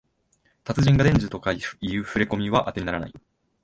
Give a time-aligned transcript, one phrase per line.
[0.63, 1.61] 達人が伝授とかい
[1.95, 3.13] うふれこみはあてにならない